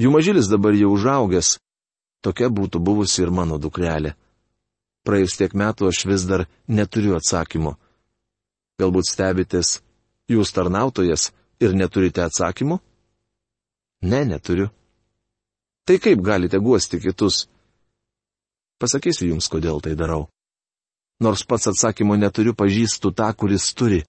Jų 0.00 0.10
mažylis 0.12 0.50
dabar 0.52 0.76
jau 0.76 0.92
užaugęs. 0.96 1.56
Tokia 2.24 2.48
būtų 2.48 2.80
buvusi 2.80 3.24
ir 3.24 3.32
mano 3.32 3.60
dukrelė 3.60 4.14
praėjus 5.04 5.36
tiek 5.38 5.54
metų 5.54 5.90
aš 5.90 6.04
vis 6.08 6.24
dar 6.28 6.46
neturiu 6.66 7.14
atsakymo. 7.18 7.76
Galbūt 8.80 9.10
stebitės, 9.10 9.78
jūs 10.32 10.52
tarnautojas 10.56 11.30
ir 11.62 11.76
neturite 11.76 12.24
atsakymų? 12.24 12.80
Ne, 14.08 14.24
neturiu. 14.28 14.70
Tai 15.84 15.98
kaip 16.00 16.24
galite 16.24 16.58
guosti 16.58 16.98
kitus? 17.00 17.44
Pasakysiu 18.84 19.30
jums, 19.30 19.48
kodėl 19.48 19.80
tai 19.80 19.94
darau. 19.96 20.26
Nors 21.24 21.44
pats 21.48 21.70
atsakymo 21.70 22.18
neturiu, 22.20 22.52
pažįstu 22.52 23.14
tą, 23.16 23.30
kuris 23.32 23.70
turi. 23.72 24.02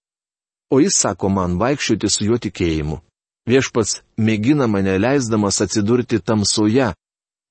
O 0.68 0.82
jis 0.84 0.98
sako 1.00 1.30
man 1.32 1.56
vaikščioti 1.62 2.10
su 2.12 2.26
juo 2.28 2.40
tikėjimu. 2.42 2.98
Viešpats 3.48 4.02
mėgina 4.18 4.68
mane 4.68 4.98
leisdamas 5.00 5.62
atsidurti 5.64 6.20
tamsoje, 6.20 6.90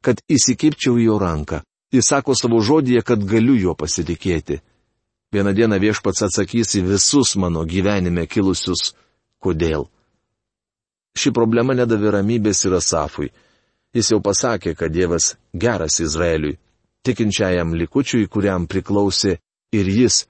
kad 0.05 0.21
įsikipčiau 0.29 0.99
į 1.01 1.07
jo 1.07 1.17
ranką. 1.23 1.63
Jis 1.95 2.11
sako 2.13 2.35
savo 2.37 2.61
žodėje, 2.61 3.01
kad 3.07 3.25
galiu 3.25 3.55
juo 3.57 3.75
pasitikėti. 3.79 4.59
Vieną 5.33 5.55
dieną 5.57 5.79
viešpats 5.81 6.27
atsakys 6.27 6.75
į 6.77 6.83
visus 6.91 7.37
mano 7.41 7.65
gyvenime 7.65 8.27
kilusius 8.27 8.93
kodėl. 9.41 9.89
Ši 11.17 11.33
problema 11.33 11.73
nedavė 11.79 12.19
ramybės 12.19 12.67
ir 12.67 12.77
Asafui. 12.83 13.31
Jis 13.95 14.11
jau 14.11 14.21
pasakė, 14.21 14.75
kad 14.75 14.91
Dievas 14.91 15.37
geras 15.55 16.01
Izraeliui, 16.03 16.59
tikinčiajam 17.05 17.75
likučiui, 17.79 18.29
kuriam 18.29 18.67
priklausė 18.71 19.39
ir 19.77 19.91
jis. 19.99 20.25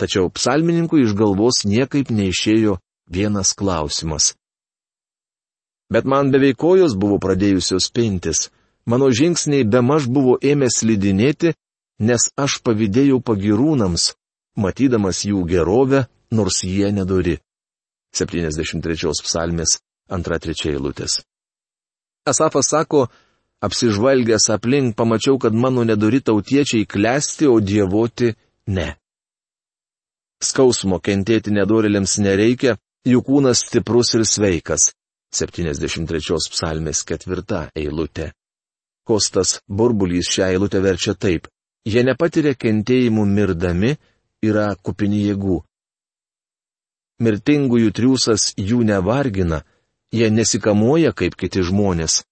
Tačiau 0.00 0.30
psalmininkui 0.32 1.04
iš 1.04 1.16
galvos 1.18 1.64
niekaip 1.68 2.12
neišėjo 2.14 2.78
vienas 3.10 3.52
klausimas. 3.52 4.34
Bet 5.90 6.06
man 6.06 6.30
beveik 6.30 6.56
kojos 6.56 6.94
buvo 6.96 7.18
pradėjusios 7.18 7.90
pintis 7.92 8.48
mano 8.90 9.10
žingsniai 9.10 9.64
be 9.64 9.80
maž 9.80 10.08
buvo 10.08 10.38
ėmę 10.42 10.68
slidinėti, 10.72 11.54
nes 12.00 12.30
aš 12.44 12.60
pavydėjau 12.64 13.20
pagirūnams, 13.28 14.14
matydamas 14.56 15.24
jų 15.28 15.44
gerovę, 15.52 16.06
nors 16.30 16.62
jie 16.64 16.90
nedori. 16.92 17.38
73 18.16 19.14
psalmės 19.26 19.78
2-3 20.10 20.72
eilutės. 20.72 21.20
Asafas 22.26 22.72
sako, 22.72 23.06
apsižvalgęs 23.60 24.50
aplink 24.50 24.96
pamačiau, 24.96 25.38
kad 25.38 25.54
mano 25.54 25.84
nedori 25.84 26.20
tautiečiai 26.20 26.86
klesti, 26.86 27.46
o 27.46 27.60
dievoti 27.60 28.32
ne. 28.66 28.88
Skausmo 30.40 31.00
kentėti 31.04 31.52
nedorėliams 31.52 32.16
nereikia, 32.24 32.78
jų 33.04 33.20
kūnas 33.24 33.66
stiprus 33.68 34.14
ir 34.16 34.24
sveikas. 34.24 34.92
73 35.36 36.50
psalmės 36.50 37.04
ketvirta 37.06 37.68
eilutė. 37.76 38.32
Kostas 39.06 39.60
burbulys 39.68 40.30
šią 40.32 40.48
eilutę 40.54 40.80
verčia 40.82 41.14
taip. 41.14 41.46
Jie 41.86 42.02
nepatiria 42.04 42.54
kentėjimų 42.54 43.24
mirdami, 43.26 43.94
yra 44.42 44.74
kupini 44.82 45.22
jėgų. 45.28 45.60
Mirtingųjų 47.20 47.92
triūsas 47.92 48.54
jų 48.56 48.80
nevargina, 48.88 49.62
jie 50.12 50.30
nesikamuoja 50.32 51.12
kaip 51.12 51.36
kiti 51.36 51.62
žmonės. 51.62 52.22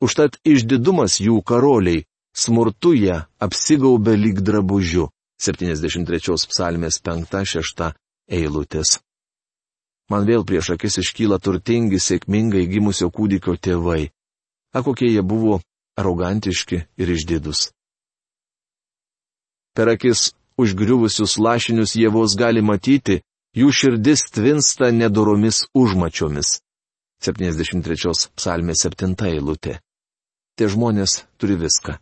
Užtat 0.00 0.38
išdidumas 0.48 1.18
jų 1.20 1.42
karoliai, 1.44 2.06
smurtu 2.32 2.94
jie 2.96 3.16
apsigaubė 3.44 4.16
lyg 4.16 4.40
drabužiu. 4.40 5.10
73 5.40 6.36
psalmės 6.52 7.00
5-6 7.04 7.90
eilutės. 8.28 8.98
Man 10.12 10.26
vėl 10.28 10.44
prieš 10.44 10.72
akis 10.74 10.98
iškyla 11.00 11.38
turtingi, 11.40 12.00
sėkmingai 12.00 12.66
gimusio 12.68 13.08
kūdikio 13.08 13.56
tėvai. 13.56 14.10
A 14.76 14.82
kokie 14.84 15.08
jie 15.08 15.22
buvo 15.22 15.60
arogantiški 16.00 16.82
ir 17.00 17.12
išdidus. 17.16 17.70
Per 19.76 19.88
akis 19.94 20.32
užgriuvusius 20.60 21.38
lašinius 21.38 21.96
jie 21.96 22.08
vos 22.12 22.36
gali 22.36 22.60
matyti, 22.60 23.20
jų 23.56 23.68
širdis 23.72 24.26
tvinsta 24.34 24.90
nedoromis 24.92 25.64
užmačiomis. 25.72 26.58
73 27.24 28.28
psalmė 28.36 28.76
7 28.76 29.16
eilutė 29.28 29.78
tie 30.60 30.68
žmonės 30.68 31.22
turi 31.40 31.56
viską. 31.56 31.96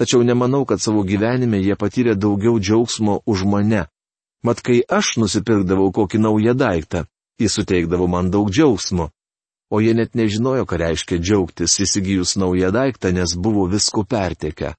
Tačiau 0.00 0.24
nemanau, 0.24 0.64
kad 0.64 0.80
savo 0.80 1.02
gyvenime 1.04 1.60
jie 1.60 1.76
patyrė 1.76 2.14
daugiau 2.16 2.56
džiaugsmo 2.56 3.20
už 3.28 3.44
mane. 3.44 3.84
Mat, 4.46 4.62
kai 4.64 4.80
aš 4.88 5.18
nusipirkdavau 5.20 5.90
kokį 5.92 6.20
naują 6.22 6.54
daiktą, 6.56 7.04
jis 7.42 7.58
suteikdavo 7.58 8.06
man 8.08 8.30
daug 8.30 8.48
džiaugsmo. 8.48 9.10
O 9.68 9.82
jie 9.84 9.92
net 9.92 10.14
nežinojo, 10.16 10.64
ką 10.64 10.78
reiškia 10.80 11.18
džiaugtis 11.20 11.76
įsigijus 11.84 12.38
naują 12.40 12.70
daiktą, 12.72 13.12
nes 13.12 13.34
buvo 13.36 13.66
visko 13.68 14.06
pertekę. 14.08 14.72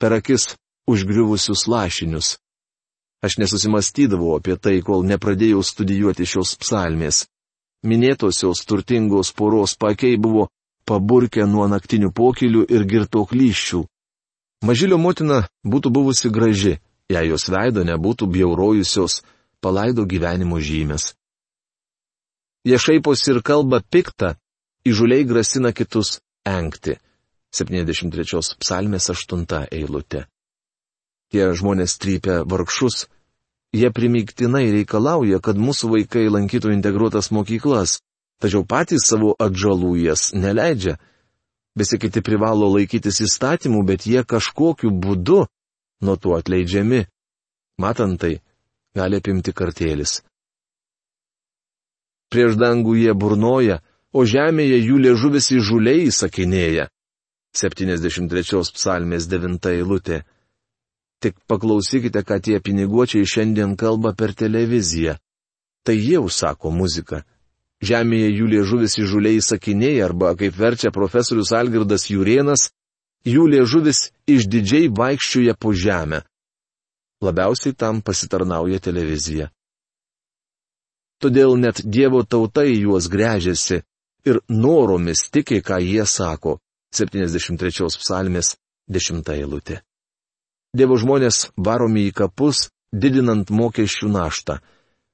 Per 0.00 0.16
akis 0.16 0.54
užgriuvusius 0.88 1.66
lašinius. 1.68 2.38
Aš 3.26 3.36
nesusimastydavau 3.42 4.36
apie 4.38 4.56
tai, 4.56 4.78
kol 4.86 5.04
nepradėjau 5.04 5.60
studijuoti 5.66 6.24
šios 6.24 6.54
psalmės. 6.62 7.26
Minėtosios 7.84 8.62
turtingos 8.64 9.32
poros 9.36 9.76
pakiai 9.76 10.16
buvo 10.16 10.46
paburkę 10.86 11.46
nuo 11.50 11.66
naktinių 11.68 12.12
pokelių 12.14 12.64
ir 12.72 12.86
girtoklyščių. 12.88 13.82
Mažylio 14.66 14.98
motina 14.98 15.42
būtų 15.66 15.92
buvusi 15.92 16.30
graži, 16.32 16.76
jei 17.12 17.28
jos 17.28 17.48
veido 17.52 17.84
nebūtų 17.84 18.28
bjaurojusios 18.32 19.20
palaido 19.60 20.06
gyvenimo 20.06 20.60
žymės. 20.62 21.14
Jie 22.66 22.78
šaiposi 22.82 23.30
ir 23.34 23.42
kalba 23.46 23.82
piktą, 23.82 24.34
įžuliai 24.86 25.26
grasina 25.26 25.74
kitus 25.74 26.20
enkti. 26.46 26.96
73 27.54 28.56
psalmės 28.60 29.06
8 29.12 29.44
eilutė. 29.70 30.26
Tie 31.30 31.46
žmonės 31.58 31.96
trypia 31.98 32.42
vargšus, 32.46 33.06
jie 33.74 33.90
primygtinai 33.90 34.66
reikalauja, 34.74 35.40
kad 35.40 35.58
mūsų 35.58 35.90
vaikai 35.94 36.26
lankytų 36.30 36.74
integruotas 36.74 37.30
mokyklas, 37.34 38.00
tačiau 38.42 38.64
patys 38.68 39.08
savo 39.08 39.34
atžalų 39.40 39.92
jas 40.04 40.32
neleidžia. 40.34 40.96
Visi 41.76 41.98
kiti 42.00 42.22
privalo 42.24 42.70
laikytis 42.72 43.20
įstatymų, 43.26 43.82
bet 43.84 44.06
jie 44.08 44.24
kažkokiu 44.24 44.90
būdu 44.90 45.44
nuo 46.00 46.16
to 46.16 46.32
atleidžiami. 46.36 47.04
Matant 47.78 48.20
tai, 48.20 48.40
gali 48.96 49.20
apimti 49.20 49.52
kartėlis. 49.52 50.22
Prieš 52.32 52.56
dangų 52.56 52.96
jie 52.96 53.12
burnoja, 53.12 53.82
o 54.16 54.24
žemėje 54.24 54.80
jų 54.80 55.02
liežuvis 55.04 55.52
įžuliai 55.58 56.08
įsakinėja. 56.08 56.88
73 57.56 58.64
psalmės 58.76 59.28
9 59.28 59.68
eilutė. 59.72 60.24
Tik 61.20 61.38
paklausykite, 61.48 62.20
ką 62.28 62.40
tie 62.44 62.58
piniguočiai 62.60 63.28
šiandien 63.28 63.76
kalba 63.80 64.12
per 64.12 64.34
televiziją. 64.36 65.16
Tai 65.84 65.96
jie 65.96 66.18
užsako 66.20 66.72
muziką. 66.72 67.22
Žemėje 67.84 68.30
jų 68.32 68.46
liežuvis 68.54 68.96
įžuliai 69.02 69.42
sakiniai 69.44 70.00
arba, 70.00 70.32
kaip 70.38 70.56
verčia 70.56 70.90
profesorius 70.92 71.52
Algirdas 71.52 72.08
Jurienas, 72.08 72.70
jų 73.26 73.44
liežuvis 73.52 74.10
išdidžiai 74.26 74.88
vaikščioja 74.88 75.56
po 75.60 75.74
žemę. 75.76 76.22
Labiausiai 77.20 77.76
tam 77.76 78.00
pasitarnauja 78.04 78.80
televizija. 78.80 79.50
Todėl 81.20 81.56
net 81.56 81.80
Dievo 81.84 82.22
tautai 82.24 82.72
juos 82.76 83.08
grežiasi 83.08 83.82
ir 84.28 84.40
noromis 84.48 85.28
tiki, 85.32 85.62
ką 85.64 85.80
jie 85.80 86.04
sako. 86.06 86.58
73 86.96 87.88
psalmės 88.00 88.56
10 88.88 89.28
eilutė. 89.34 89.80
Dievo 90.76 90.96
žmonės 91.00 91.50
varomi 91.56 92.06
į 92.08 92.12
kapus, 92.16 92.68
didinant 92.92 93.50
mokesčių 93.50 94.08
naštą. 94.12 94.60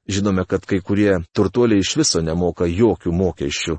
Žinome, 0.08 0.44
kad 0.44 0.66
kai 0.66 0.80
kurie 0.80 1.18
turtuoliai 1.32 1.82
iš 1.82 1.96
viso 1.96 2.22
nemoka 2.22 2.66
jokių 2.66 3.12
mokesčių. 3.14 3.76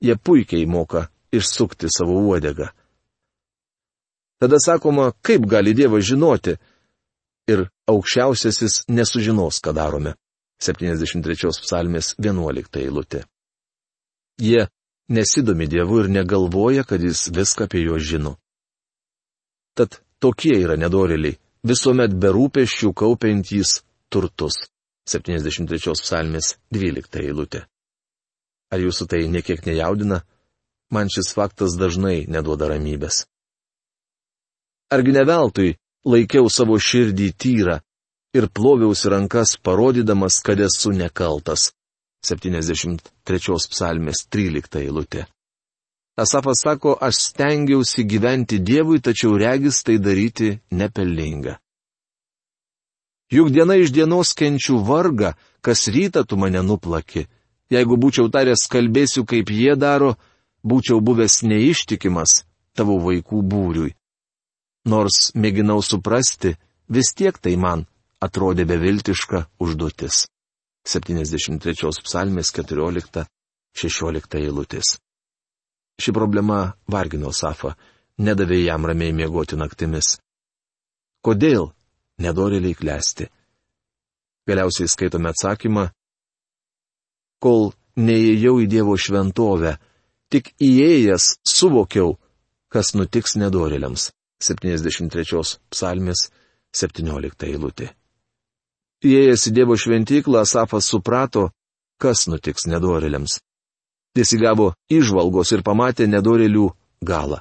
Jie 0.00 0.16
puikiai 0.16 0.66
moka 0.66 1.08
išsukti 1.32 1.90
savo 1.92 2.16
uodegą. 2.24 2.70
Tada 4.40 4.56
sakoma, 4.58 5.12
kaip 5.22 5.44
gali 5.44 5.74
Dievas 5.76 6.06
žinoti? 6.08 6.56
Ir 7.50 7.66
aukščiausiasis 7.90 8.86
nesužinos, 8.88 9.60
ką 9.60 9.74
darome. 9.76 10.14
73 10.60 11.52
psalmės 11.60 12.14
11 12.16 12.80
eilutė. 12.80 13.24
Jie 14.40 14.68
nesidomi 15.08 15.68
Dievu 15.68 16.00
ir 16.04 16.08
negalvoja, 16.08 16.84
kad 16.84 17.02
jis 17.04 17.28
viską 17.36 17.68
apie 17.68 17.84
juos 17.84 18.04
žino. 18.04 18.36
Tad 19.76 20.00
tokie 20.20 20.56
yra 20.56 20.76
nedoriliai, 20.80 21.36
visuomet 21.64 22.16
berūpeščių 22.16 22.92
kaupiantys 22.96 23.80
turtus. 24.08 24.70
73 25.10 25.96
psalmės 25.98 26.54
12 26.74 27.24
eilutė. 27.24 27.64
Ar 28.70 28.78
jūsų 28.78 29.06
tai 29.10 29.24
niekiek 29.26 29.64
nejaudina? 29.66 30.20
Man 30.94 31.10
šis 31.10 31.32
faktas 31.34 31.76
dažnai 31.78 32.24
neduoda 32.30 32.68
ramybės. 32.70 33.24
Argi 34.90 35.14
ne 35.14 35.24
veltui 35.26 35.74
laikiau 36.06 36.50
savo 36.50 36.78
širdį 36.78 37.28
tyrą 37.38 37.76
ir 38.34 38.46
ploviausi 38.54 39.10
rankas 39.10 39.56
parodydamas, 39.58 40.38
kad 40.42 40.62
esu 40.62 40.94
nekaltas. 40.94 41.70
73 42.26 43.70
psalmės 43.72 44.26
13 44.28 44.82
eilutė. 44.82 45.24
Asafas 46.20 46.60
sako, 46.64 46.98
aš 47.00 47.16
stengiausi 47.30 48.04
gyventi 48.04 48.58
Dievui, 48.60 49.00
tačiau 49.00 49.38
regis 49.40 49.80
tai 49.82 49.96
daryti 49.98 50.50
nepelninga. 50.70 51.56
Juk 53.30 53.52
diena 53.54 53.76
iš 53.78 53.92
dienos 53.94 54.32
kenčiu 54.34 54.80
vargą, 54.82 55.34
kas 55.62 55.86
rytą 55.88 56.24
tu 56.26 56.36
mane 56.36 56.62
nuplaki. 56.66 57.28
Jeigu 57.70 57.94
būčiau 57.94 58.26
taręs 58.26 58.66
kalbėsiu, 58.66 59.22
kaip 59.22 59.52
jie 59.54 59.76
daro, 59.78 60.16
būčiau 60.66 60.98
buvęs 60.98 61.44
neištikimas 61.46 62.42
tavo 62.74 62.98
vaikų 62.98 63.42
būriui. 63.46 63.94
Nors 64.90 65.30
mėginau 65.38 65.78
suprasti, 65.84 66.56
vis 66.88 67.14
tiek 67.14 67.38
tai 67.38 67.54
man 67.56 67.86
atrodė 68.18 68.66
beviltiška 68.66 69.46
užduotis. 69.62 70.26
73 70.88 72.02
psalmės 72.02 72.50
14-16 72.56 74.38
eilutės. 74.40 74.96
Ši 76.00 76.14
problema 76.16 76.72
vargino 76.88 77.30
Safą, 77.30 77.76
nedavė 78.18 78.64
jam 78.64 78.88
ramiai 78.88 79.12
miegoti 79.12 79.58
naktimis. 79.60 80.16
Kodėl 81.20 81.68
nedorėliai 82.22 82.76
klesti. 82.78 83.28
Galiausiai 84.48 84.88
skaitome 84.90 85.30
atsakymą, 85.30 85.88
kol 87.40 87.70
neįėjau 87.96 88.56
į 88.64 88.66
Dievo 88.70 88.96
šventovę, 88.98 89.76
tik 90.32 90.52
įėjęs 90.62 91.36
suvokiau, 91.46 92.16
kas 92.72 92.94
nutiks 92.94 93.36
nedorėliams. 93.40 94.10
73 94.40 95.58
psalmės 95.68 96.30
17 96.72 97.44
eilutė. 97.50 97.90
Įėjęs 99.04 99.46
į 99.48 99.52
Dievo 99.56 99.76
šventyklą, 99.80 100.44
Asafas 100.44 100.88
suprato, 100.88 101.50
kas 102.00 102.26
nutiks 102.28 102.66
nedorėliams. 102.68 103.38
Jis 104.16 104.32
įgavo 104.36 104.72
išvalgos 104.90 105.52
ir 105.54 105.62
pamatė 105.62 106.08
nedorėlių 106.10 106.66
galą. 107.06 107.40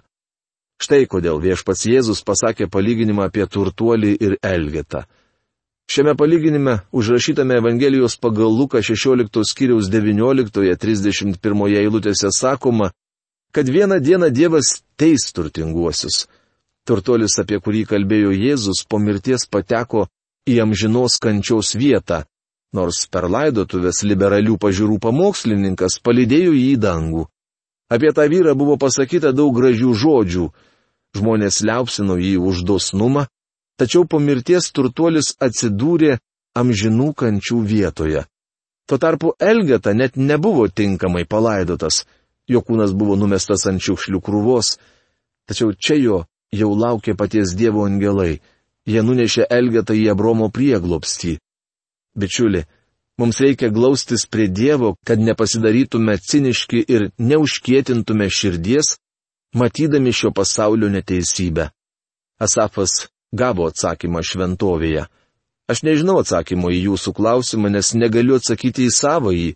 Štai 0.80 1.06
kodėl 1.12 1.42
viešpats 1.44 1.84
Jėzus 1.92 2.24
pasakė 2.24 2.70
palyginimą 2.72 3.26
apie 3.28 3.44
turtuolį 3.46 4.13
ir 4.15 4.38
elgetą. 4.39 5.04
Šiame 5.89 6.13
palyginime, 6.15 6.80
užrašytame 6.96 7.58
Evangelijos 7.60 8.15
pagal 8.22 8.54
Luką 8.54 8.80
16 8.86 9.44
skyriaus 9.50 9.89
19-31 9.92 11.76
eilutėse 11.82 12.30
sakoma, 12.32 12.92
kad 13.52 13.68
vieną 13.68 13.98
dieną 14.00 14.30
Dievas 14.30 14.84
teis 14.96 15.34
turtinguosius. 15.34 16.28
Turtolis, 16.88 17.36
apie 17.42 17.60
kurį 17.60 17.84
kalbėjo 17.89 18.32
Jėzus, 18.32 18.86
po 18.88 19.02
mirties 19.02 19.50
pateko 19.50 20.06
į 20.48 20.62
amžinos 20.63 21.18
kančiaus 21.20 21.74
vietą, 21.76 22.24
nors 22.74 23.04
per 23.12 23.28
laidotuvės 23.28 24.04
liberalių 24.06 24.56
pažiūrų 24.62 25.00
pamokslininkas 25.04 26.00
palidėjo 26.06 26.54
jį 26.56 26.72
į 26.78 26.80
dangų. 26.88 27.28
Apie 27.89 28.13
tą 28.13 28.30
vyrą 28.30 28.54
buvo 28.56 28.78
pasakyta 28.78 29.34
daug 29.34 29.56
gražių 29.58 29.94
žodžių, 29.98 30.46
žmonės 31.17 31.62
liaupsino 31.65 32.17
jį 32.19 32.38
už 32.38 32.63
dosnumą, 32.67 33.28
tačiau 33.80 34.06
po 34.06 34.19
mirties 34.19 34.72
turtuolis 34.76 35.36
atsidūrė 35.39 36.19
amžinų 36.60 37.13
kančių 37.13 37.60
vietoje. 37.65 38.26
Tuo 38.89 38.98
tarpu 38.98 39.36
Elgeta 39.39 39.93
net 39.93 40.17
nebuvo 40.17 40.67
tinkamai 40.67 41.26
palaidotas, 41.30 42.06
jo 42.50 42.62
kūnas 42.65 42.95
buvo 42.98 43.15
numestas 43.15 43.67
ant 43.69 43.82
šiukšlių 43.86 44.22
krūvos, 44.26 44.78
tačiau 45.45 45.76
čia 45.78 45.98
jo 46.02 46.17
jau 46.52 46.72
laukė 46.74 47.13
paties 47.17 47.54
Dievo 47.58 47.86
angelai, 47.86 48.39
jie 48.89 49.02
nunešė 49.06 49.45
Elgetą 49.54 49.93
į 49.93 50.10
Abromo 50.13 50.50
prieglopstį. 50.50 51.38
Bičiuli, 52.17 52.63
mums 53.22 53.39
reikia 53.43 53.69
glaustis 53.69 54.26
prie 54.26 54.48
Dievo, 54.50 54.95
kad 55.06 55.22
nepasidarytume 55.22 56.17
ciniški 56.17 56.82
ir 56.88 57.12
neužkietintume 57.17 58.30
širdies, 58.34 58.98
matydami 59.54 60.14
šio 60.14 60.32
pasaulio 60.32 60.90
neteisybę. 60.90 61.70
Asafas 62.40 63.08
gavo 63.32 63.68
atsakymą 63.70 64.22
šventovėje. 64.24 65.06
Aš 65.70 65.84
nežinau 65.86 66.18
atsakymo 66.22 66.72
į 66.74 66.80
jūsų 66.88 67.14
klausimą, 67.14 67.70
nes 67.70 67.94
negaliu 67.94 68.40
atsakyti 68.40 68.88
į 68.88 68.94
savąjį, 68.96 69.50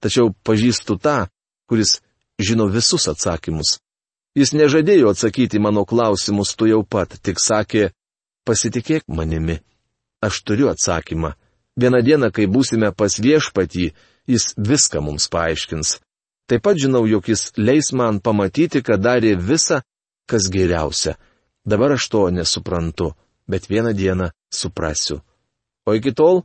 tačiau 0.00 0.32
pažįstu 0.46 0.96
tą, 0.96 1.28
kuris 1.68 1.98
žino 2.40 2.68
visus 2.72 3.08
atsakymus. 3.12 3.78
Jis 4.38 4.54
nežadėjo 4.54 5.10
atsakyti 5.12 5.60
mano 5.60 5.84
klausimus 5.84 6.54
tu 6.56 6.70
jau 6.70 6.80
pat, 6.86 7.18
tik 7.20 7.42
sakė, 7.42 7.90
pasitikėk 8.46 9.04
manimi. 9.08 9.58
Aš 10.22 10.42
turiu 10.46 10.70
atsakymą. 10.70 11.34
Vieną 11.80 12.00
dieną, 12.04 12.30
kai 12.32 12.46
būsime 12.46 12.92
pas 12.96 13.16
viešpatį, 13.20 13.90
jis 14.28 14.52
viską 14.56 15.00
mums 15.04 15.28
paaiškins. 15.32 15.98
Taip 16.50 16.64
pat 16.66 16.78
žinau, 16.82 17.04
jog 17.06 17.28
jis 17.30 17.52
leis 17.56 17.92
man 17.94 18.18
pamatyti, 18.18 18.82
kad 18.82 18.98
darė 18.98 19.36
visą, 19.38 19.84
kas 20.26 20.48
geriausia. 20.50 21.14
Dabar 21.62 21.94
aš 21.94 22.08
to 22.10 22.22
nesuprantu, 22.34 23.12
bet 23.46 23.68
vieną 23.70 23.92
dieną 23.94 24.32
suprasiu. 24.50 25.20
O 25.86 25.94
iki 25.94 26.10
tol, 26.10 26.42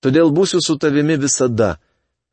todėl 0.00 0.32
būsiu 0.32 0.62
su 0.64 0.78
tavimi 0.80 1.18
visada. 1.20 1.76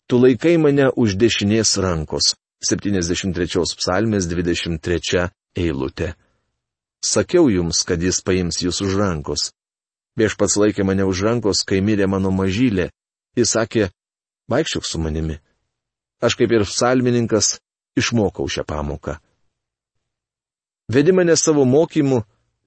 Tu 0.07 0.15
laikai 0.15 0.55
mane 0.55 0.87
už 0.95 1.17
dešinės 1.19 1.75
rankos. 1.83 2.37
73 2.63 3.75
psalmės 3.75 4.29
23 4.31 5.27
eilutė. 5.59 6.13
Sakiau 7.03 7.51
jums, 7.51 7.83
kad 7.83 7.99
jis 8.01 8.21
paims 8.23 8.61
jūs 8.63 8.79
už 8.85 8.95
rankos. 8.95 9.51
Viešpats 10.15 10.55
laikė 10.55 10.87
mane 10.87 11.03
už 11.03 11.25
rankos, 11.27 11.65
kai 11.67 11.83
mirė 11.83 12.07
mano 12.07 12.31
mažylė. 12.31 12.87
Jis 13.35 13.51
sakė, 13.59 13.89
vaikščiok 14.47 14.87
su 14.87 15.03
manimi. 15.03 15.37
Aš 16.21 16.35
kaip 16.39 16.51
ir 16.51 16.65
psalmininkas 16.65 17.57
išmokau 17.97 18.47
šią 18.49 18.65
pamoką. 18.65 19.17
Vedi 20.93 21.11
mane 21.11 21.35
savo 21.35 21.65
mokymu 21.65 22.21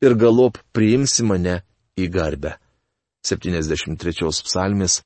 ir 0.05 0.15
galop 0.15 0.59
priimsi 0.73 1.25
mane 1.25 1.61
į 1.99 2.09
garbę. 2.13 2.57
73 3.27 4.45
psalmės 4.47 5.01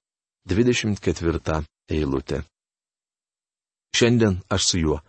24 0.50 1.62
eilutė. 1.90 2.42
Šiandien 3.94 4.40
aš 4.50 4.66
su 4.68 4.78
juo. 4.78 5.00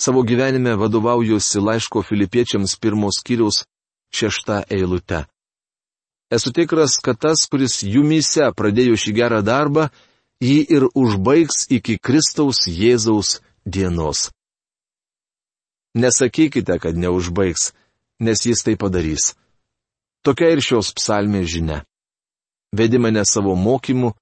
Savo 0.00 0.22
gyvenime 0.22 0.74
vadovaujuosi 0.76 1.60
laiško 1.60 2.02
filipiečiams 2.02 2.76
pirmos 2.80 3.22
kiriaus 3.24 3.64
šešta 4.14 4.64
eilute. 4.70 5.24
Esu 6.30 6.52
tikras, 6.52 6.98
kad 7.04 7.18
tas, 7.20 7.46
kuris 7.50 7.82
jumyse 7.82 8.50
pradėjo 8.56 8.98
šį 9.00 9.12
gerą 9.16 9.40
darbą, 9.44 9.88
jį 10.42 10.58
ir 10.76 10.88
užbaigs 10.94 11.66
iki 11.70 11.98
Kristaus 11.98 12.64
Jėzaus 12.66 13.40
dienos. 13.66 14.30
Nesakykite, 15.94 16.78
kad 16.82 16.96
neužbaigs, 16.98 17.72
nes 18.20 18.46
jis 18.46 18.62
tai 18.66 18.74
padarys. 18.76 19.34
Tokia 20.24 20.54
ir 20.54 20.62
šios 20.64 20.90
psalmės 20.96 21.50
žinia. 21.52 21.84
Vedi 22.74 22.98
mane 22.98 23.22
savo 23.28 23.54
mokymu 23.54 24.14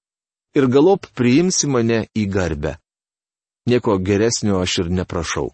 ir 0.59 0.69
galop 0.69 1.07
priimsi 1.17 1.71
mane 1.71 2.05
į 2.13 2.27
garbę. 2.29 2.77
Nieko 3.71 3.97
geresnio 4.03 4.59
aš 4.61 4.83
ir 4.83 4.91
neprašau. 4.91 5.53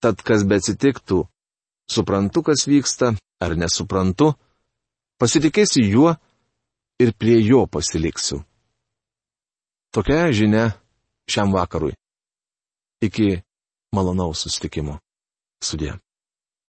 Tad 0.00 0.22
kas 0.22 0.46
be 0.46 0.56
atsitiktų, 0.62 1.26
suprantu, 1.90 2.42
kas 2.46 2.64
vyksta, 2.70 3.12
ar 3.42 3.56
nesuprantu, 3.58 4.32
pasitikėsiu 5.18 5.84
juo 5.84 6.14
ir 7.02 7.12
prie 7.18 7.36
jo 7.42 7.66
pasiliksiu. 7.66 8.40
Tokia 9.92 10.32
žinia 10.32 10.70
šiam 11.28 11.52
vakarui. 11.52 11.92
Iki 13.04 13.42
malonaus 13.92 14.40
sustikimo. 14.46 14.96
Sudė. 15.60 15.98